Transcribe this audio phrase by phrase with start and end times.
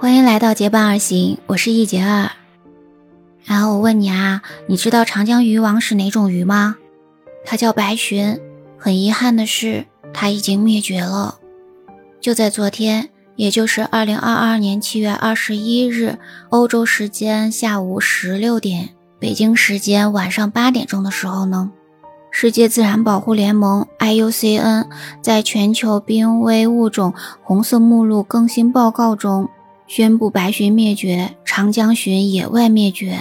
[0.00, 2.30] 欢迎来到结伴而行，我是易杰二。
[3.42, 6.76] 然后我问你啊，你知道长江鱼王是哪种鱼吗？
[7.44, 8.38] 它叫白鲟。
[8.78, 11.40] 很遗憾的是，它已经灭绝了。
[12.20, 16.16] 就在昨天，也就是二零二二年七月二十一日，
[16.50, 21.72] 欧洲时间下午十六点，北京时间晚上八点钟的时候呢，
[22.30, 24.86] 世界自然保护联盟 IUCN
[25.20, 27.12] 在全球濒危物种
[27.42, 29.50] 红色目录更新报告中
[29.88, 33.18] 宣布白鲟灭绝，长江鲟野外灭绝。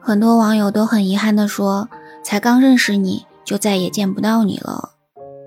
[0.00, 1.90] 很多网友都很遗憾地说
[2.24, 4.92] ：“才刚认识你就再也见不到你了，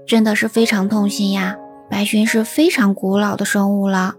[0.05, 1.57] 真的是非常痛心呀！”
[1.89, 4.13] 白鲟是非常古老的生物了，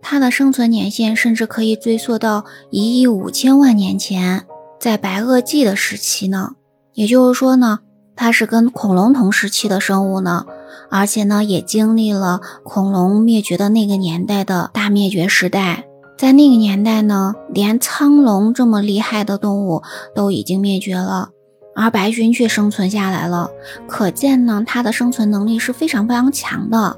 [0.00, 4.46] 它的生存年限甚至可以追溯到一亿五千万年前，
[4.78, 6.52] 在白垩纪的时期呢。
[6.94, 7.80] 也就是说呢，
[8.14, 10.46] 它是跟恐龙同时期的生物呢，
[10.90, 15.84] 而且呢，也经历了恐龙灭绝的那个年代的大灭绝时代。
[16.18, 19.82] 在那个年代呢，连苍龙这么厉害的动物
[20.14, 21.30] 都已经灭绝了，
[21.74, 23.50] 而白鲟却生存下来了，
[23.88, 26.96] 可见呢，它的生存能力是非常非常强的。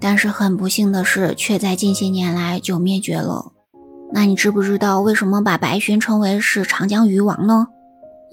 [0.00, 3.52] 但是很不幸的是，却在近些年来就灭绝了。
[4.12, 7.68] 那你知不知道为什么把白鲟称为是长江鱼王呢？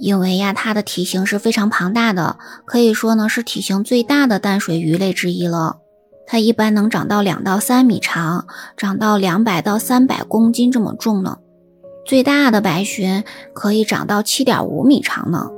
[0.01, 5.77] 因为呀，它的体型是非常庞大的，可以说呢是体型最大的淡水鱼类之一了。
[6.25, 11.37] 它一般能长到两到三米长，长到两百到三百公斤这么重呢。
[12.03, 15.51] 最大的白鲟可以长到七点五米长呢。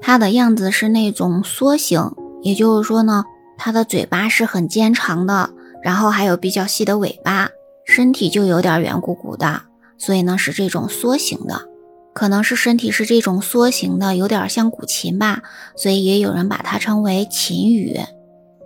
[0.00, 3.24] 它的样子是那种梭形，也就是说呢，
[3.58, 5.50] 它的嘴巴是很尖长的，
[5.82, 7.50] 然后还有比较细的尾巴，
[7.84, 9.60] 身体就有点圆鼓鼓的，
[9.98, 11.68] 所以呢是这种梭形的。
[12.14, 15.42] 可能是身体是这种梭形的，有点像古琴吧，
[15.76, 17.98] 所以也有人把它称为琴鱼。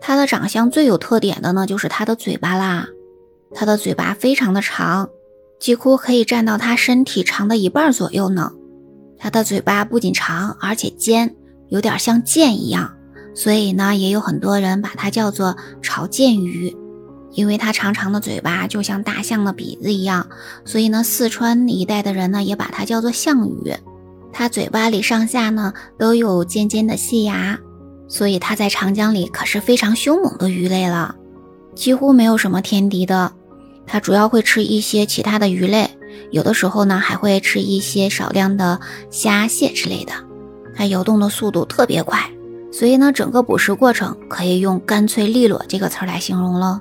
[0.01, 2.89] 它的长相最有特点的呢，就是它的嘴巴啦。
[3.55, 5.09] 它的嘴巴非常的长，
[5.59, 8.53] 几乎可以占到它身体长的一半左右呢。
[9.19, 11.35] 它的嘴巴不仅长，而且尖，
[11.69, 12.95] 有点像剑一样，
[13.35, 16.77] 所以呢，也有很多人把它叫做朝剑鱼，
[17.37, 20.27] 因为它长长的嘴巴就像大象的鼻子一样，
[20.65, 23.73] 所以呢，四川一带的人呢，也把它叫做象鱼。
[24.33, 27.59] 它嘴巴里上下呢，都有尖尖的细牙。
[28.09, 31.15] 所以它在长江里可是非常凶猛的鱼类了，
[31.75, 33.33] 几乎没有什么天敌的。
[33.87, 35.91] 它主要会吃一些其他的鱼类，
[36.31, 38.81] 有的时候呢还会吃一些少量的
[39.11, 40.13] 虾蟹之类的。
[40.75, 42.31] 它游动的速度特别快，
[42.73, 46.81] 所以呢整个捕食过程可以用干脆利落这个词来形容了。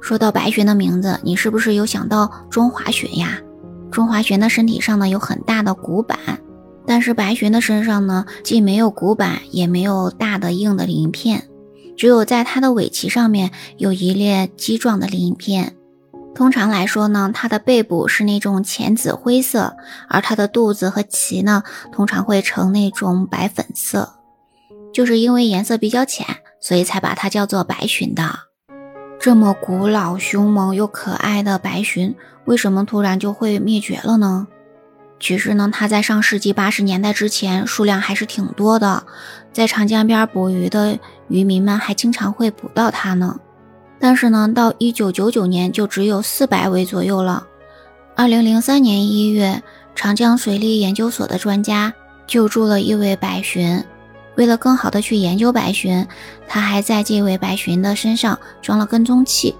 [0.00, 3.38] 说到白鲟的名字，你是不是有想到中华鲟呀？
[3.90, 6.18] 中华鲟的身体上呢有很大的骨板。
[6.86, 11.48] 但是白鲟的身上呢，既没有骨板，也没有大的硬的鳞片，
[11.98, 15.74] 只有在它的尾鳍上面有一列鸡状的鳞片。
[16.34, 19.76] 通常来说呢，它的背部是那种浅紫灰色，
[20.08, 24.14] 而它的肚子和鳍呢，通常会呈那种白粉色。
[24.94, 26.24] 就是因为颜色比较浅，
[26.58, 28.47] 所以才把它叫做白鲟的。
[29.20, 32.14] 这么古老、凶猛又可爱的白鲟，
[32.44, 34.46] 为什么突然就会灭绝了呢？
[35.20, 39.02] 其实呢，它在上世纪八十年代之前数量还是挺多的，
[39.52, 40.96] 在长江边捕鱼的
[41.26, 43.40] 渔民们还经常会捕到它呢。
[43.98, 47.44] 但是呢，到一九九九年就只有四百尾左右了。
[48.14, 49.60] 二零零三年一月，
[49.96, 51.92] 长江水利研究所的专家
[52.28, 53.82] 救助了一尾白鲟，
[54.38, 56.06] 为了更好的去研究白鲟，
[56.46, 59.52] 他还在这位白鲟的身上装了跟踪器。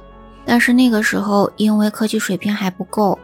[0.46, 3.18] 但是那个时候，因为科技水平还不够。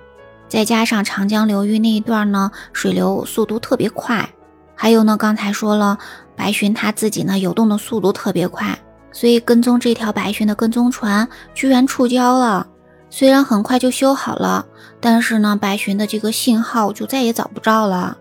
[0.48, 4.28] 再加上长江流域那一段呢，水流速度特别快，
[4.74, 5.96] 还有呢，刚才说了，
[6.34, 8.76] 白鲟它自己呢游动的速度特别快，
[9.12, 12.66] 所以跟踪这条白鲟的跟踪船居然触礁了。
[13.10, 14.66] 虽然很快就修好了，
[15.00, 18.18] 但是呢，白鲟的这个信号就再也找不着了。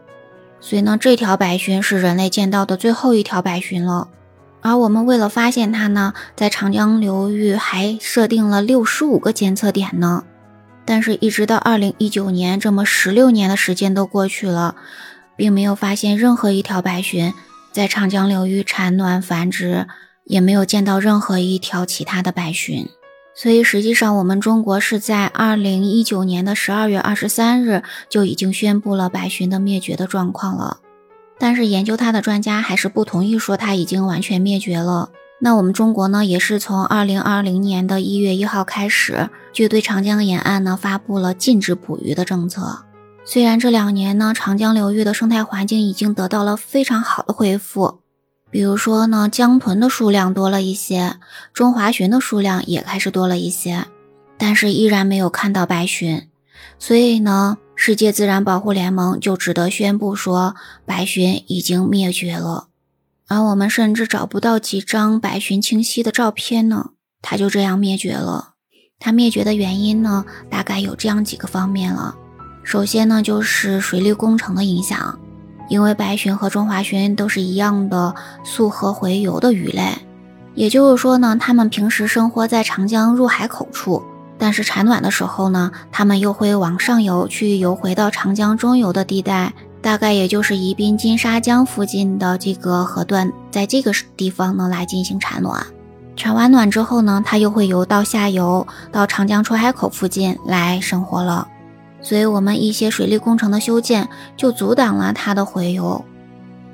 [0.65, 4.07] 所以呢，这条白鲟是人类见到的最后一条白鲟了。
[4.61, 10.23] 而我们为了发现它呢，在长江流域还设定了六十五个监测点呢。
[10.85, 14.75] 但是，一直到二零一九年，这么十六年的时间都过去了，
[15.35, 17.33] 并没有发现任何一条白鲟
[17.73, 19.87] 在长江流域产卵繁殖，
[20.23, 22.87] 也没有见到任何一条其他的白鲟。
[23.35, 30.77] 所以，实际上我们中国是在二零一九年的十二月二十三日就已经宣布了白鲟的灭绝的状况了。
[31.39, 35.09] 但是，研究它的专家还是不同意说它已经完全灭绝了。
[35.39, 42.85] 那我们中国呢，也是从二零二零年的一月一号开始，就对长江沿岸呢发布了禁止捕鱼的政策。
[43.25, 47.99] 虽然这两年呢，长江流域的生态环境已经得到了非常好的恢复，
[48.53, 51.15] 比如说呢，江豚的数量多了一些，
[51.53, 53.87] 中华鲟的数量也开始多了一些，
[54.37, 56.27] 但是依然没有看到白鲟。
[56.77, 60.55] 所以呢，世界自然保护联盟就只得宣布说，
[60.85, 62.67] 白鲟已经灭绝了。
[63.27, 66.91] 而我们甚至找不到几张白鲟清晰的照片呢，
[67.23, 68.51] 它就这样灭绝了。
[68.99, 72.15] 它灭绝的原因呢，大概有这样几个方面了。
[72.63, 75.19] 首先呢，就是水利工程的影响，
[75.67, 78.13] 因为白鲟和中华鲟都是一样的
[78.43, 79.89] 溯河洄游的鱼类，
[80.55, 84.03] 也就是说呢，它们平时生活在长江入海口处。
[84.37, 95.65] 但是产卵的时候呢，它们又会往上游去游回到长江中游的地带，大概也就是宜宾金沙江附近的这个河段，在这个地方呢来进行产卵。
[96.15, 101.47] 产完卵之后呢，它又会游到下游，到长江出海口附近来生活了。
[102.03, 106.05] 所以，我们一些水利工程的修建就阻挡了它的回游。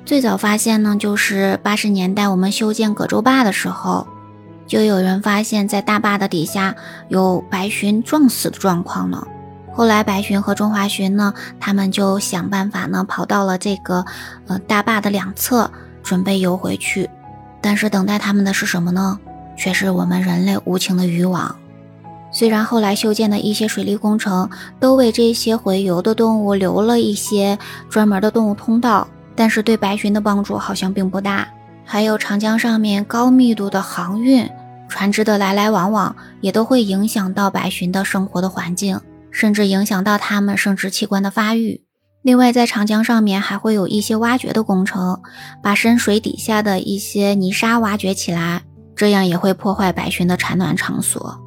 [0.04, 4.06] 最早发现呢，就是八十年代我们修建葛洲坝的时候。
[4.66, 6.76] 就有人发现，在大坝的底下
[7.08, 9.26] 有白鲟撞死的状况呢。
[9.72, 14.04] 后来，白鲟和中华鲟呢，他们就想办法呢，跑到了这个
[14.46, 15.70] 呃大坝的两侧，
[16.02, 17.08] 准备游回去。
[17.60, 19.18] 但是，等待他们的是什么呢？
[19.56, 21.56] 却是我们人类无情的渔网。
[22.32, 24.48] 虽然后来修建的一些水利工程
[24.78, 31.48] 都为这些洄游的动物留了一些专门的动物通道，但是对白鲟的帮助好像并不大。
[31.84, 34.48] 还有长江上面高密度的航运。
[34.88, 39.00] 船只的来来往往也都会影响到白鲟的生活的环境，
[39.30, 41.84] 甚至影响到它们生殖器官的发育。
[42.22, 45.22] 另外，在长江上面还会有一些挖掘的工程，
[45.62, 48.62] 把深水底下的一些泥沙挖掘起来，
[48.96, 51.40] 这样也会破坏白鲟的产卵场所。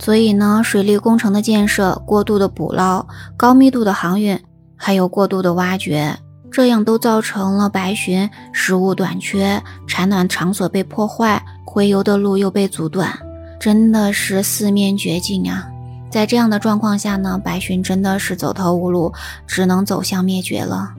[0.00, 3.06] 所以呢，水利工程的建设、过度的捕捞、
[3.36, 4.40] 高密度的航运，
[4.74, 6.16] 还有过度的挖掘，
[6.50, 11.40] 这样都造成了白鲟食物短缺，产卵场所被破坏。
[11.66, 13.16] 回游的路又被阻断，
[13.60, 15.68] 真的是四面绝境啊！
[16.10, 19.12] 在这样的状况下呢，白鲟真的是走投无路，
[19.46, 20.92] 只能走向灭绝了。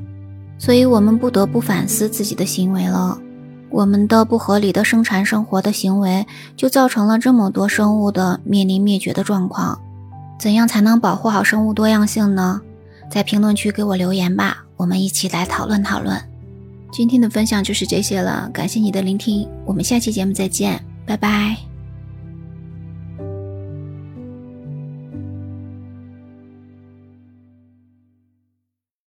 [0.57, 3.18] 所以，我们不得不反思自己的行为了。
[3.71, 9.79] 我们的不合理的生产生活的行为，就造成了这么多生物的面临灭绝的状况。
[10.39, 12.62] 怎样才能保护好生物多样性呢？
[13.09, 16.21] 在评论区给我留言吧，我们一起来讨论讨论。
[16.91, 21.70] 今天的分享就是这些了，感谢你的聆听，我们下期节目再见，拜拜。